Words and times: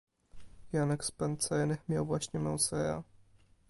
Janek 0.73 1.03
z 1.05 1.11
Pancernych 1.11 1.89
miał 1.89 2.05
właśnie 2.05 2.39
Mausera. 2.39 3.03